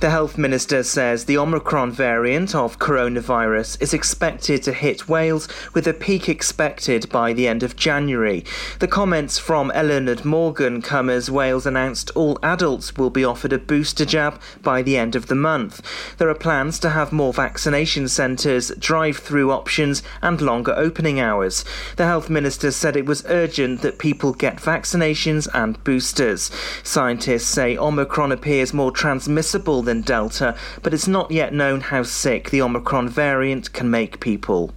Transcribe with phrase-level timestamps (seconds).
[0.00, 5.88] The Health Minister says the Omicron variant of coronavirus is expected to hit Wales with
[5.88, 8.44] a peak expected by the end of January.
[8.78, 13.58] The comments from Eluned Morgan come as Wales announced all adults will be offered a
[13.58, 15.82] booster jab by the end of the month.
[16.18, 21.64] There are plans to have more vaccination centres, drive through options, and longer opening hours.
[21.96, 26.52] The Health Minister said it was urgent that people get vaccinations and boosters.
[26.84, 32.50] Scientists say Omicron appears more transmissible than Delta, but it's not yet known how sick
[32.50, 34.70] the Omicron variant can make people.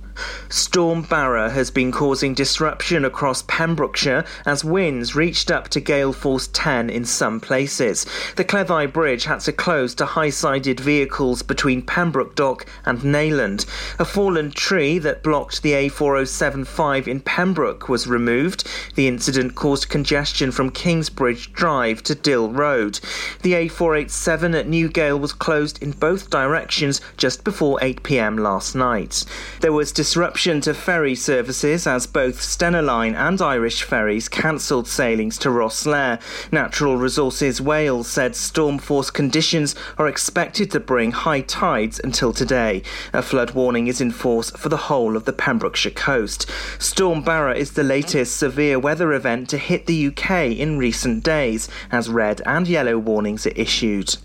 [0.49, 6.49] Storm Barra has been causing disruption across Pembrokeshire as winds reached up to gale force
[6.52, 8.05] 10 in some places.
[8.35, 13.66] The Cleddau Bridge had to close to high-sided vehicles between Pembroke Dock and Neyland.
[13.99, 18.67] A fallen tree that blocked the A4075 in Pembroke was removed.
[18.95, 22.99] The incident caused congestion from Kingsbridge Drive to Dill Road.
[23.42, 29.25] The A487 at Newgale was closed in both directions just before 8pm last night.
[29.61, 35.38] There was disruption to ferry services as both Stena Line and Irish Ferries cancelled sailings
[35.38, 36.20] to Rosslare.
[36.52, 42.84] Natural Resources Wales said storm force conditions are expected to bring high tides until today.
[43.14, 46.45] A flood warning is in force for the whole of the Pembrokeshire coast.
[46.78, 51.70] Storm Barra is the latest severe weather event to hit the UK in recent days,
[51.89, 54.17] as red and yellow warnings are issued.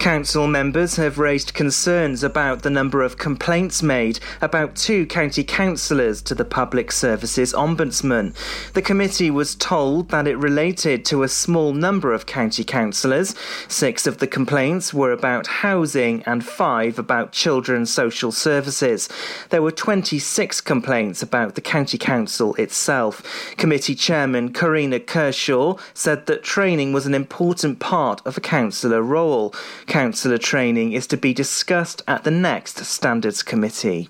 [0.00, 6.22] Council members have raised concerns about the number of complaints made about two county councillors
[6.22, 8.34] to the Public Services Ombudsman.
[8.72, 13.34] The committee was told that it related to a small number of county councillors.
[13.68, 19.06] Six of the complaints were about housing and five about children's social services.
[19.50, 23.22] There were 26 complaints about the county council itself.
[23.58, 29.54] Committee chairman Karina Kershaw said that training was an important part of a councillor role.
[29.90, 34.08] Councillor training is to be discussed at the next Standards Committee.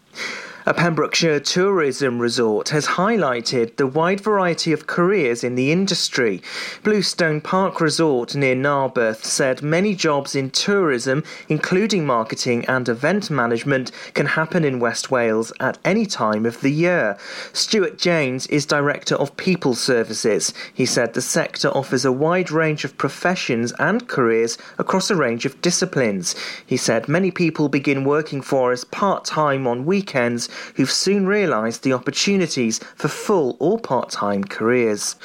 [0.67, 6.43] A Pembrokeshire tourism resort has highlighted the wide variety of careers in the industry.
[6.83, 13.91] Bluestone Park Resort near Narberth said many jobs in tourism, including marketing and event management,
[14.13, 17.17] can happen in West Wales at any time of the year.
[17.55, 20.53] Stuart James is Director of People Services.
[20.75, 25.47] He said the sector offers a wide range of professions and careers across a range
[25.47, 26.37] of disciplines.
[26.67, 31.83] He said many people begin working for us part time on weekends who've soon realised
[31.83, 35.17] the opportunities for full or part time careers.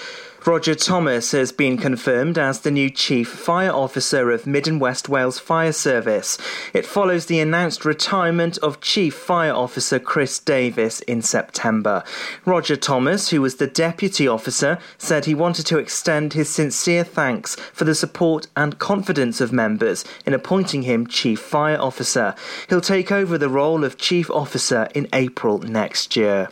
[0.45, 5.09] Roger Thomas has been confirmed as the new Chief Fire Officer of Mid and West
[5.09, 6.37] Wales Fire Service.
[6.71, 12.03] It follows the announced retirement of Chief Fire Officer Chris Davies in September.
[12.45, 17.55] Roger Thomas, who was the Deputy Officer, said he wanted to extend his sincere thanks
[17.55, 22.35] for the support and confidence of members in appointing him Chief Fire Officer.
[22.69, 26.49] He'll take over the role of Chief Officer in April next year.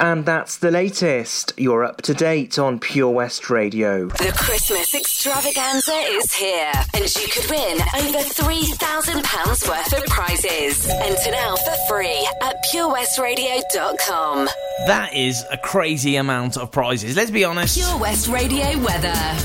[0.00, 1.52] And that's the latest.
[1.56, 4.06] You're up to date on Pure West Radio.
[4.06, 10.88] The Christmas extravaganza is here, and you could win over £3,000 worth of prizes.
[10.88, 14.48] Enter now for free at purewestradio.com.
[14.86, 17.16] That is a crazy amount of prizes.
[17.16, 17.76] Let's be honest.
[17.76, 19.36] Pure West Radio weather.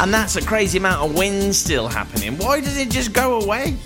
[0.00, 2.38] And that's a crazy amount of wind still happening.
[2.38, 3.76] Why does it just go away?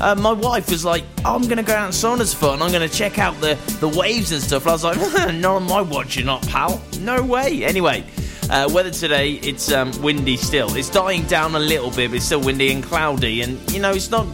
[0.00, 2.88] Uh, my wife was like, I'm going to go out in Saundersfoot and I'm going
[2.88, 4.62] to check out the, the waves and stuff.
[4.62, 4.96] And I was like,
[5.34, 6.82] not on my watch, you're not, pal.
[7.00, 7.64] No way.
[7.64, 8.04] Anyway,
[8.50, 10.74] uh, weather today, it's um, windy still.
[10.74, 13.42] It's dying down a little bit, but it's still windy and cloudy.
[13.42, 14.26] And, you know, it's not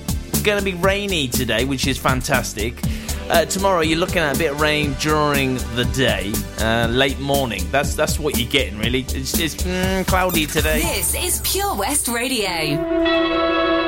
[0.43, 2.83] going to be rainy today, which is fantastic.
[3.31, 7.63] Uh, tomorrow you're looking at a bit of rain during the day, uh, late morning.
[7.71, 9.01] That's that's what you're getting really.
[9.01, 10.81] It's, it's mm, cloudy today.
[10.81, 13.88] This is Pure West Radio.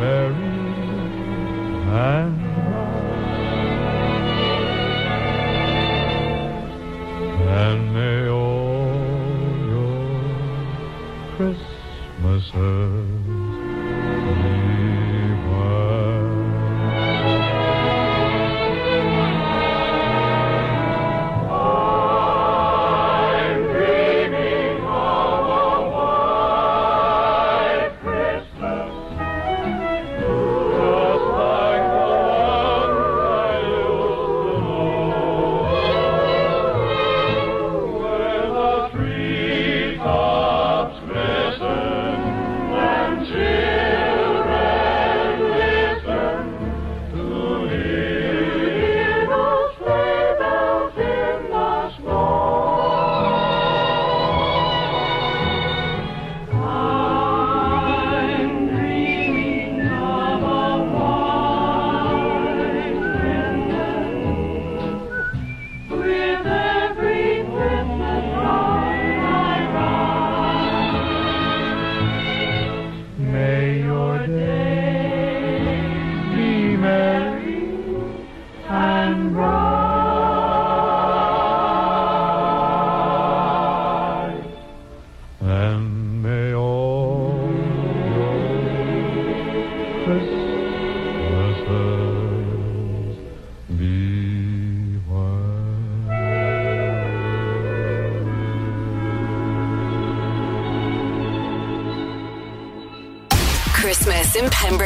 [0.00, 0.32] Mary
[1.92, 2.40] and
[7.48, 10.10] And may all your
[11.36, 13.49] Christmases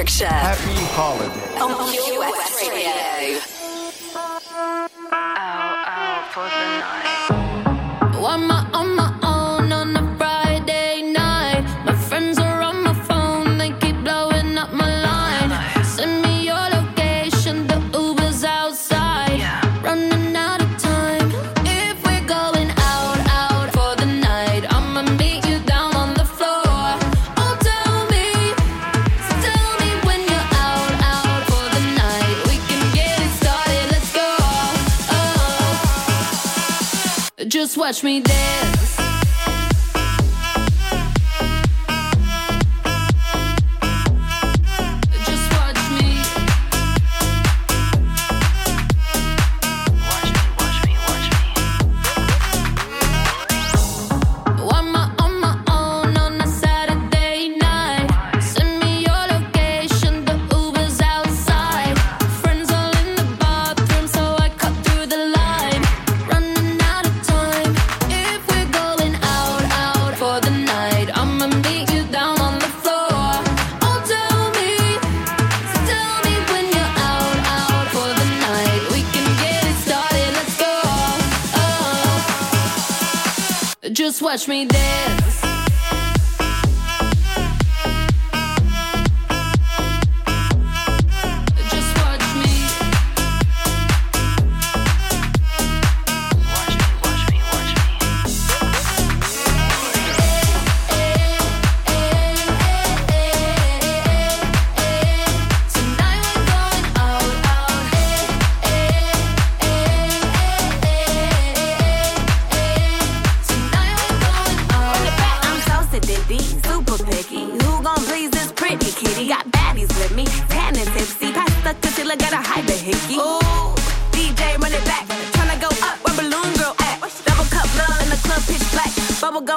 [0.05, 0.64] Berkshire.
[37.85, 38.44] watch me dance.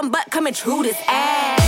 [0.03, 1.66] But coming through this ass.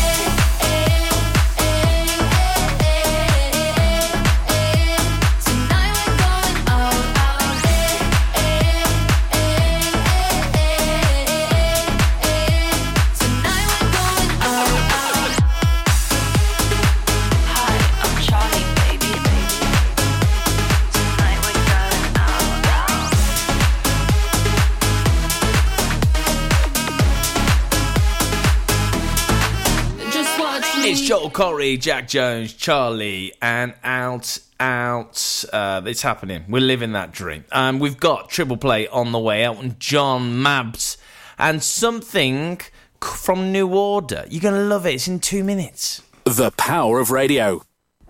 [31.09, 35.43] Joel Corry, Jax Jones, Charli, and out, out.
[35.51, 36.45] Uh, it's happening.
[36.47, 37.45] We're living that dream.
[37.51, 40.97] Um, we've got triple play on the way out, and John Mabs,
[41.39, 42.61] and something
[43.01, 44.25] from New Order.
[44.29, 44.93] You're going to love it.
[44.93, 46.03] It's in two minutes.
[46.25, 47.63] The power of radio.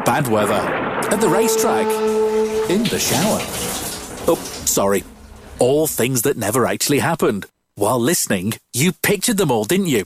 [0.04, 0.56] Bad weather.
[0.56, 1.88] At the racetrack.
[2.70, 3.40] In the shower.
[4.28, 5.06] Oh, sorry.
[5.58, 7.46] All things that never actually happened.
[7.76, 10.06] While listening, you pictured them all, didn't you?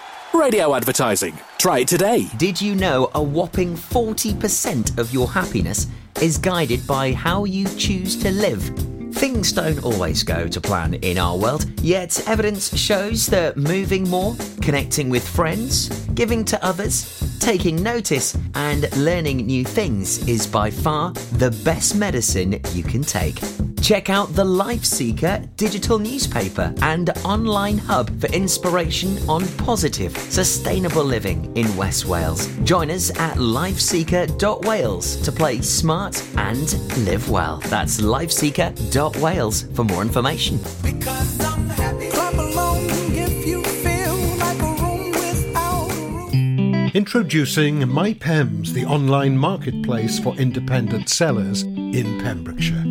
[0.33, 1.37] Radio advertising.
[1.57, 2.27] Try it today.
[2.37, 5.87] Did you know a whopping 40% of your happiness
[6.21, 8.61] is guided by how you choose to live?
[9.13, 14.35] Things don't always go to plan in our world, yet evidence shows that moving more,
[14.61, 21.11] connecting with friends, giving to others, taking notice, and learning new things is by far
[21.33, 23.39] the best medicine you can take.
[23.81, 31.03] Check out the Life Seeker digital newspaper and online hub for inspiration on positive, sustainable
[31.03, 32.47] living in West Wales.
[32.63, 36.73] Join us at lifeseeker.wales to play smart and
[37.05, 37.57] live well.
[37.65, 40.59] That's lifeseeker.wales for more information.
[46.93, 52.90] Introducing MyPems, the online marketplace for independent sellers in Pembrokeshire.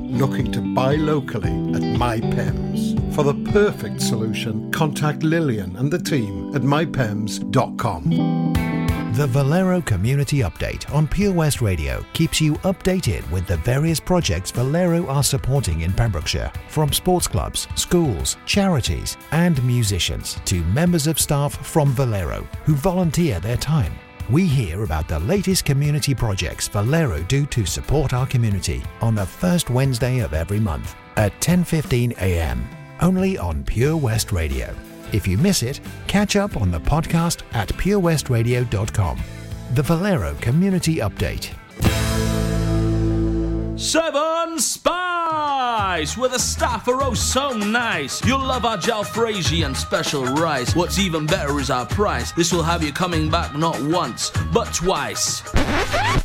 [0.21, 2.79] looking to buy locally at MyPems.
[3.15, 8.03] For the perfect solution, contact Lillian and the team at mypems.com.
[9.15, 14.51] The Valero Community Update on Pure West Radio keeps you updated with the various projects
[14.51, 21.19] Valero are supporting in Pembrokeshire, from sports clubs, schools, charities, and musicians to members of
[21.19, 23.93] staff from Valero who volunteer their time.
[24.29, 29.25] We hear about the latest community projects Valero do to support our community on the
[29.25, 32.67] first Wednesday of every month at 10:15 a.m.
[33.01, 34.73] only on Pure West Radio.
[35.11, 39.19] If you miss it, catch up on the podcast at purewestradio.com.
[39.73, 41.49] The Valero Community Update.
[43.79, 45.00] Seven Spice,
[46.15, 48.23] where the staff are oh so nice.
[48.23, 50.75] You'll love our jalfrezi and special rice.
[50.75, 52.31] What's even better is our price.
[52.33, 55.41] This will have you coming back not once, but twice.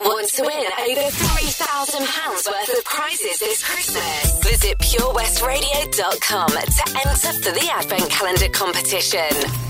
[0.00, 4.38] Want to win over £3,000 worth of prizes this Christmas?
[4.42, 9.69] Visit purewestradio.com to enter for the Advent Calendar competition.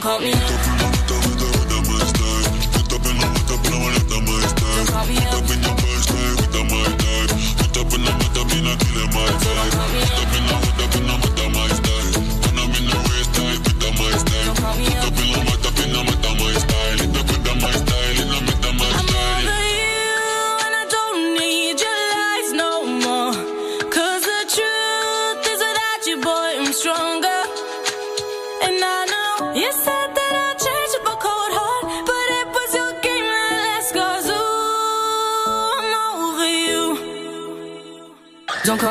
[0.00, 0.69] don't call me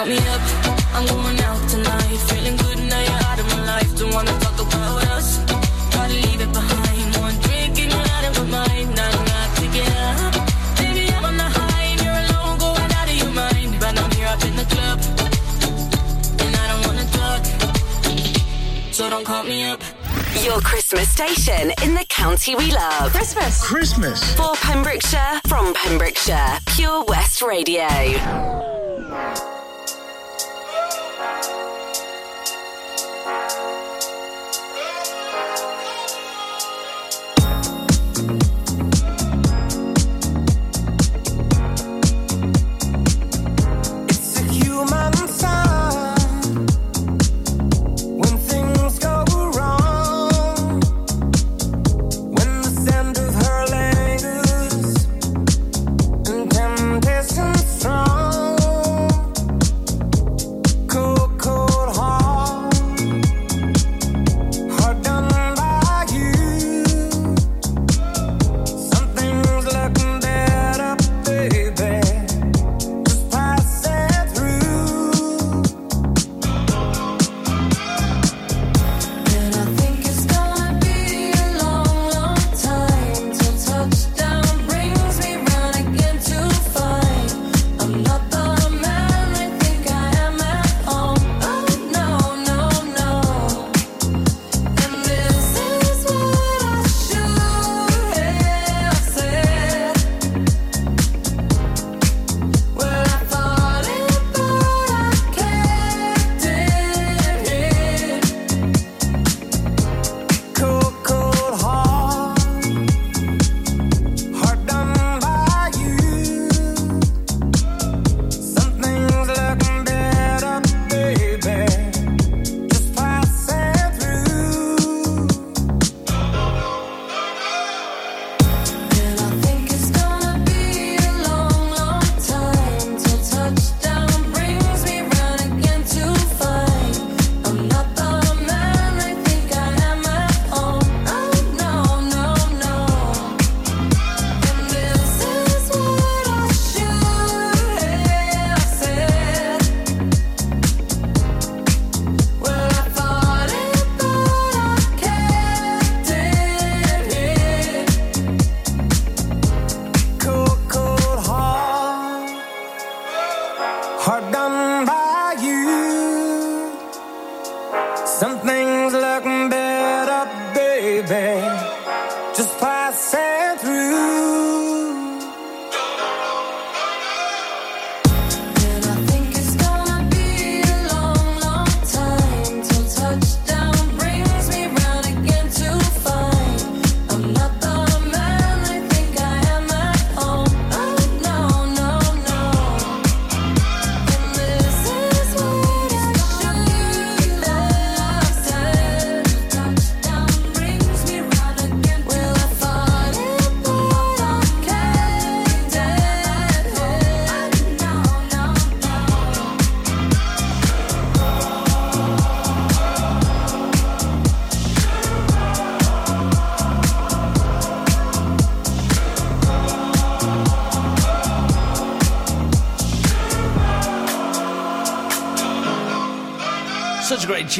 [0.08, 0.42] me up.
[0.94, 2.18] I'm going out tonight.
[2.30, 3.98] Feeling good now you're out of my life.
[3.98, 5.40] Don't wanna talk about us.
[5.92, 7.16] Try to leave it behind.
[7.18, 8.96] One drink and you're out of my mind.
[8.96, 10.34] Not to get up.
[10.78, 13.76] Baby, I'm on the high and you're alone, going out of your mind.
[13.80, 15.00] But I'm here up in the club,
[16.44, 17.42] and I don't wanna talk.
[18.94, 19.82] So don't call me up.
[20.44, 23.12] Your Christmas station in the county we love.
[23.12, 23.62] Christmas.
[23.62, 24.36] Christmas.
[24.36, 26.60] For Pembrokeshire, from Pembrokeshire.
[26.68, 28.69] Pure West Radio.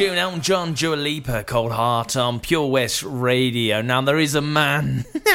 [0.06, 3.82] tune, Elton John, Dua Lipa, Cold Heart on Pure West Radio.
[3.82, 5.04] Now, there is a man,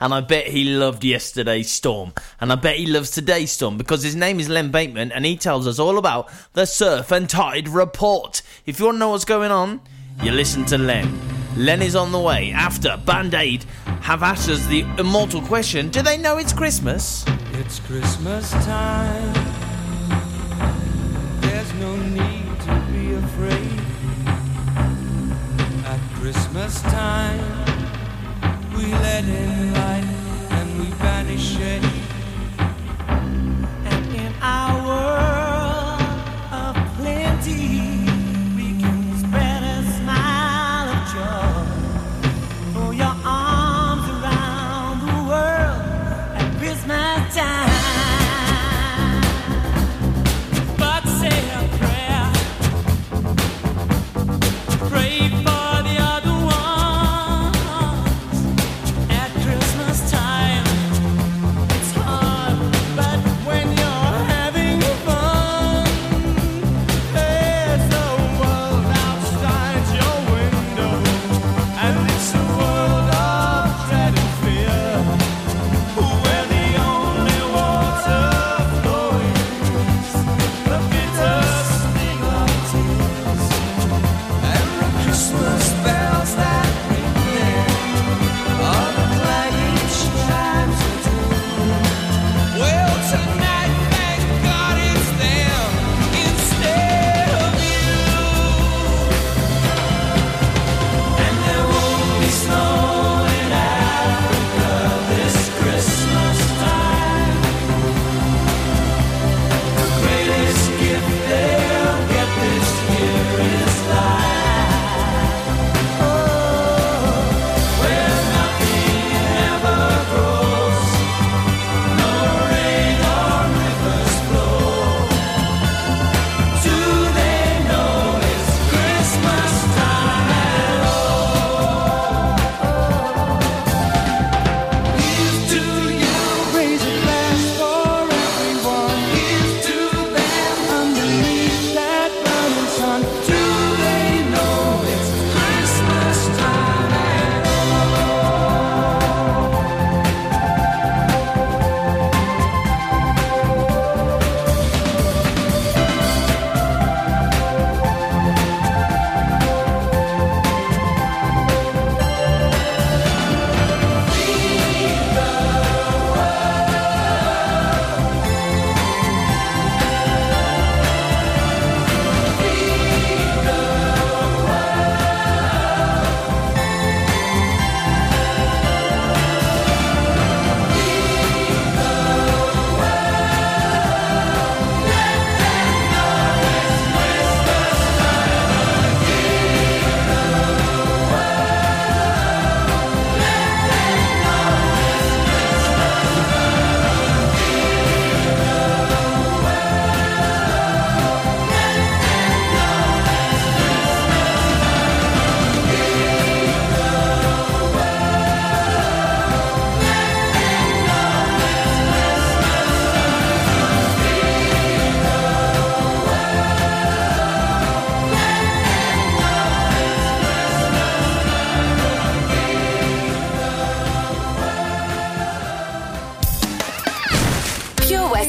[0.00, 4.04] and I bet he loved yesterday's storm, and I bet he loves today's storm because
[4.04, 7.68] his name is Len Bateman, and he tells us all about the Surf and Tide
[7.68, 8.42] Report.
[8.64, 9.80] If you want to know what's going on,
[10.22, 11.18] you listen to Len.
[11.56, 13.64] Len is on the way after Band Aid
[14.02, 17.24] have asked us the immortal question Do they know it's Christmas?
[17.54, 19.34] It's Christmas time.
[21.40, 22.37] There's no need
[26.30, 27.40] Christmas time,
[28.76, 30.04] we let in light
[30.50, 31.97] and we banish it.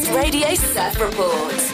[0.07, 1.73] Radio Surf Report.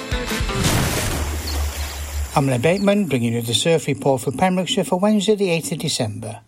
[2.35, 5.79] I'm Len Bateman, bringing you the surf report for Pembrokeshire for Wednesday, the 8th of
[5.79, 6.41] December.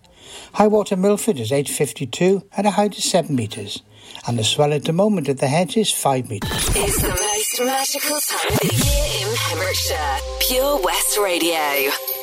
[0.54, 3.84] High water Milford is 8.52 at a height of 7 metres,
[4.28, 6.52] and the swell at the moment at the head is 5 metres.
[6.76, 10.18] It's the most magical time of the year in Pembrokeshire.
[10.40, 12.17] Pure West Radio.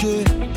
[0.00, 0.49] Couldn't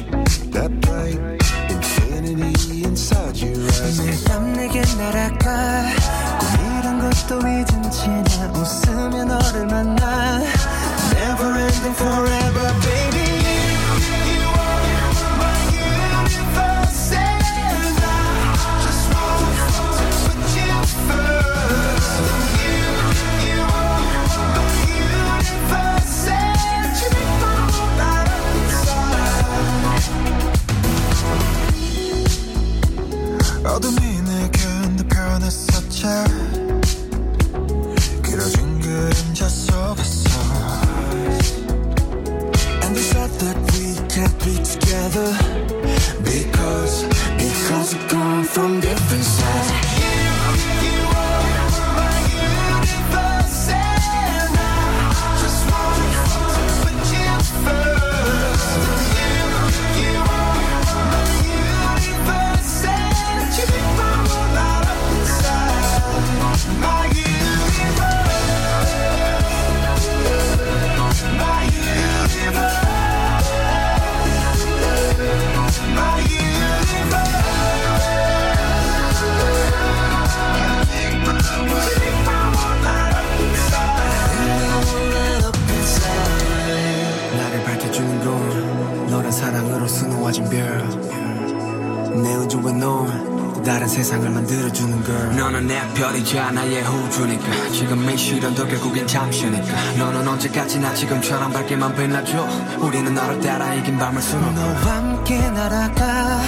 [101.83, 102.47] 만 빛나줘
[102.79, 106.39] 우리는 너를 따라 이긴 밤을 수놓고 너와 함께 날아가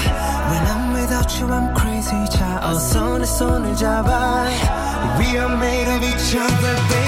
[0.50, 4.46] When I'm without you I'm crazy 자 어서 내 손을 잡아
[5.20, 7.05] We are made of each other baby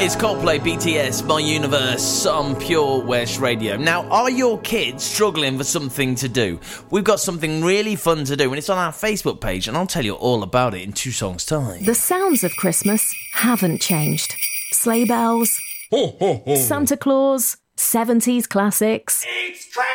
[0.00, 3.76] It's Coldplay BTS, My Universe on Pure West Radio.
[3.76, 6.60] Now, are your kids struggling for something to do?
[6.92, 9.88] We've got something really fun to do, and it's on our Facebook page, and I'll
[9.88, 11.82] tell you all about it in two songs' time.
[11.82, 14.36] The sounds of Christmas haven't changed.
[14.70, 19.24] Sleigh bells, Santa Claus, 70s classics.
[19.26, 19.88] It's Christmas!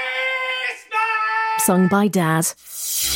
[1.60, 2.51] Sung by Dad.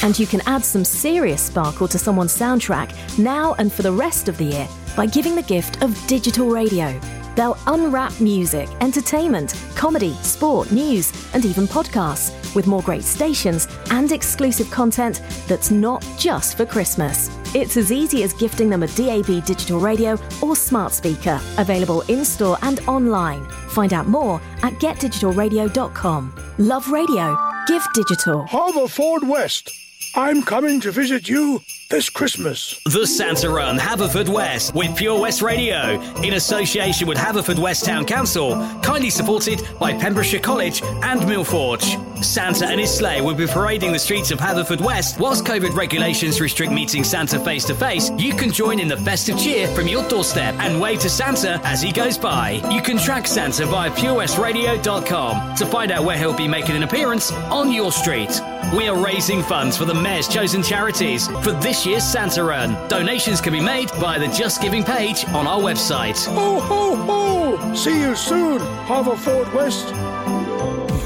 [0.03, 4.29] And you can add some serious sparkle to someone's soundtrack now and for the rest
[4.29, 6.99] of the year by giving the gift of digital radio.
[7.37, 14.11] They'll unwrap music, entertainment, comedy, sport, news, and even podcasts with more great stations and
[14.11, 17.29] exclusive content that's not just for Christmas.
[17.53, 22.25] It's as easy as gifting them a DAB digital radio or smart speaker, available in
[22.25, 23.45] store and online.
[23.69, 26.33] Find out more at getdigitalradio.com.
[26.57, 27.37] Love radio.
[27.67, 28.45] Give digital.
[28.47, 29.86] Haverfordwest.
[30.15, 32.81] I'm coming to visit you this Christmas.
[32.85, 39.09] The Santa Run Haverfordwest with Pure West Radio in association with Haverfordwest Town Council, kindly
[39.09, 42.23] supported by Pembrokeshire College and Millforge.
[42.23, 45.19] Santa and his sleigh will be parading the streets of Haverfordwest.
[45.19, 49.37] Whilst COVID regulations restrict meeting Santa face to face, you can join in the festive
[49.39, 52.51] cheer from your doorstep and wave to Santa as he goes by.
[52.71, 57.31] You can track Santa via purewestradio.com to find out where he'll be making an appearance
[57.31, 58.41] on your street.
[58.75, 62.73] We are raising funds for the Mayor's chosen charities for this year's Santa Run.
[62.89, 66.25] Donations can be made via the Just Giving page on our website.
[66.25, 67.73] Ho, ho, ho!
[67.73, 70.06] See you soon, Haverfordwest.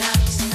[0.00, 0.47] It's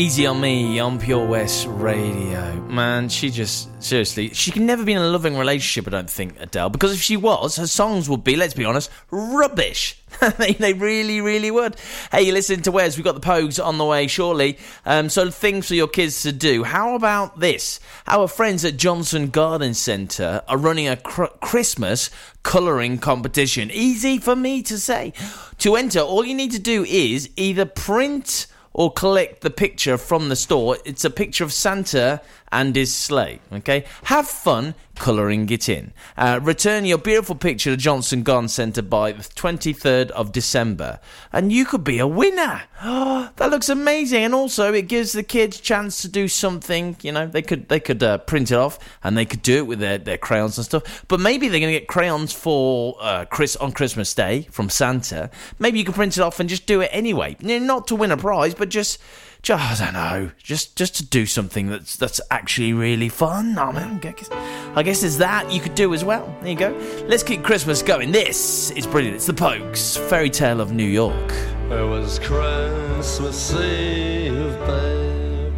[0.00, 2.54] easy on me on Pure West Radio.
[2.62, 6.40] Man, she just, seriously, she can never be in a loving relationship, I don't think,
[6.40, 10.02] Adele, because if she was, her songs would be, let's be honest, rubbish.
[10.38, 11.76] they, really, really would.
[12.10, 14.56] Hey, you listen to Wes, we've got the Pogues on the way shortly.
[14.86, 16.64] Um, so, things for your kids to do.
[16.64, 17.78] How about this?
[18.06, 22.08] Our friends at Johnson Garden Centre are running a cr- Christmas
[22.42, 23.70] colouring competition.
[23.70, 25.12] Easy for me to say.
[25.58, 30.28] To enter, all you need to do is either print or collect the picture from
[30.28, 30.78] the store.
[30.84, 32.20] It's a picture of Santa
[32.52, 33.40] and his sleigh.
[33.52, 35.92] Okay, have fun colouring it in.
[36.16, 41.00] Uh, return your beautiful picture to Johnson Garden Centre by the 23rd of December,
[41.32, 42.62] and you could be a winner.
[42.82, 46.96] Oh, that looks amazing, and also it gives the kids a chance to do something.
[47.02, 49.66] You know, they could they could uh, print it off and they could do it
[49.66, 51.04] with their, their crayons and stuff.
[51.08, 55.30] But maybe they're going to get crayons for uh, Chris on Christmas Day from Santa.
[55.58, 57.36] Maybe you could print it off and just do it anyway.
[57.40, 59.00] You know, Not to win a prize, but just
[59.42, 63.56] just I don't know, just just to do something that's that's actually really fun.
[63.58, 66.34] I mean, I guess, I guess there's that you could do as well.
[66.40, 66.76] There you go.
[67.06, 68.12] Let's keep Christmas going.
[68.12, 69.16] This is brilliant.
[69.16, 71.32] It's the Pogues Fairy Tale of New York.
[71.70, 75.52] It was Christmas Eve, babe,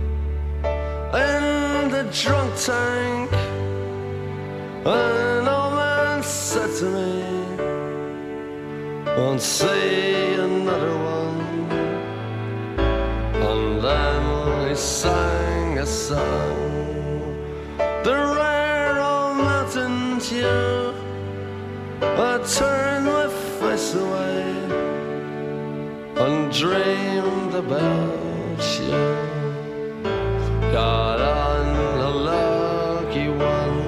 [1.14, 3.32] in the drunk tank.
[4.84, 7.22] An old man said to me,
[9.16, 11.21] Won't see another one.
[14.72, 17.36] He sang a song,
[17.76, 20.94] the rare old mountain tune.
[22.00, 23.28] I turned my
[23.60, 24.44] face away
[26.24, 29.02] and dreamed about you.
[30.72, 31.66] Got on
[32.08, 33.78] a lucky one,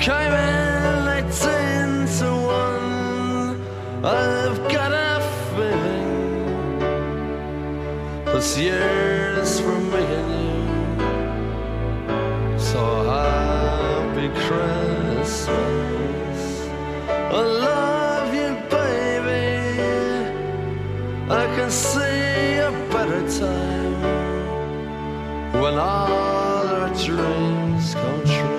[0.00, 3.60] came in eighteen to one.
[4.04, 5.20] I've got a
[5.56, 6.12] feeling
[8.26, 9.11] this year's
[25.62, 28.58] when all our dreams come true.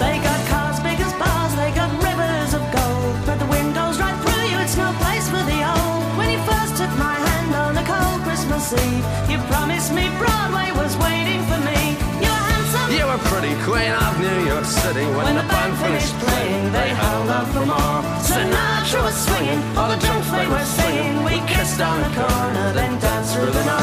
[0.00, 0.78] They got cars
[14.62, 16.72] York City when, the band finished playing.
[16.72, 17.98] They held out for more.
[18.22, 21.24] Sinatra was swinging, all the junk they were singing.
[21.24, 23.81] We kissed on the corner, then danced through the night.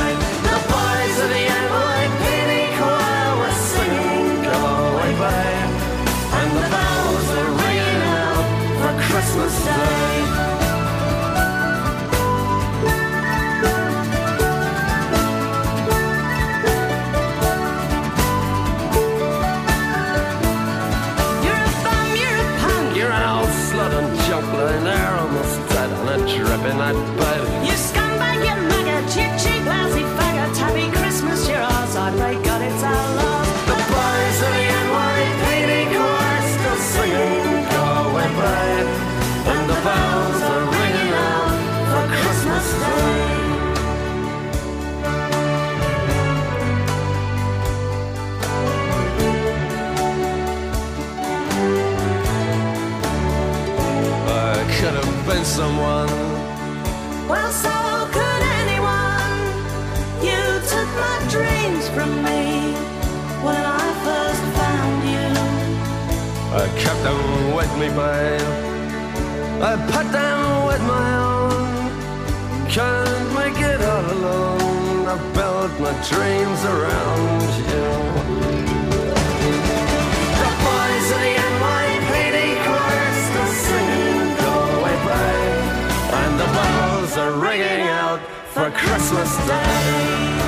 [67.80, 68.42] Me, babe.
[69.62, 72.70] I put them with my own.
[72.70, 75.08] Can't make it all alone.
[75.08, 77.88] I built my dreams around you.
[80.42, 81.40] The boys the
[86.22, 88.20] and the bells are ringing out
[88.54, 90.39] for Christmas Day.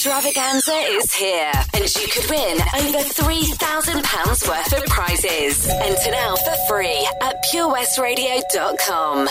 [0.00, 5.68] Extravaganza is here, and you could win over £3,000 worth of prizes.
[5.68, 9.28] Enter now for free at purewestradio.com.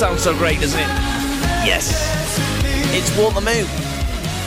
[0.00, 0.88] Sounds so great, doesn't it?
[1.66, 1.92] Yes.
[2.94, 3.66] It's Walk the Moon.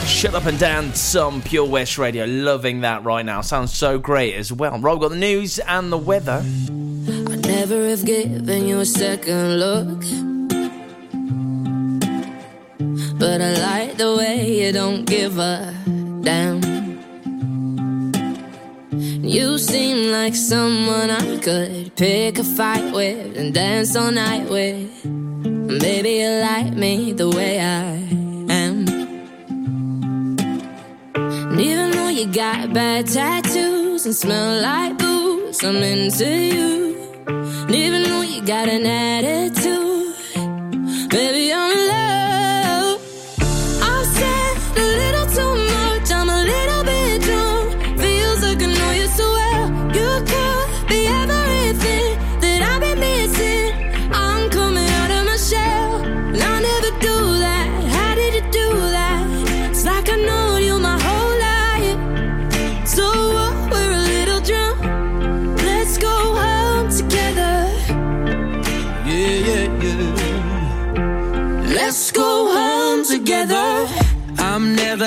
[0.04, 2.24] Shut up and dance some Pure West Radio.
[2.24, 3.40] Loving that right now.
[3.40, 4.76] Sounds so great as well.
[4.80, 6.42] Rob got the news and the weather.
[6.44, 10.00] I never have given you a second look.
[13.16, 15.72] But I like the way you don't give a
[16.22, 16.64] damn.
[19.22, 25.23] You seem like someone I could pick a fight with and dance all night with.
[25.66, 27.96] Maybe you like me the way I
[28.52, 28.86] am.
[31.16, 36.96] And even though you got bad tattoos and smell like booze, I'm into you.
[37.26, 40.14] And even though you got an attitude,
[41.08, 42.03] baby, I'm in love.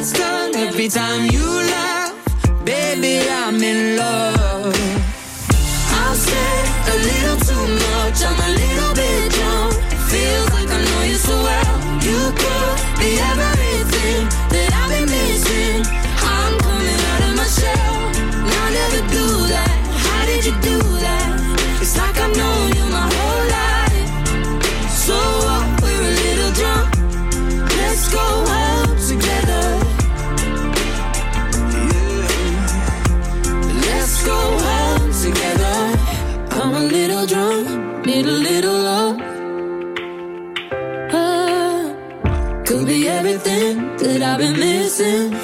[0.00, 2.64] head's every time you laugh.
[2.64, 4.74] Baby, I'm in love.
[6.00, 6.52] I'll say
[6.92, 8.18] a little too much.
[8.24, 8.79] I'm a little
[44.30, 45.39] I've been missing.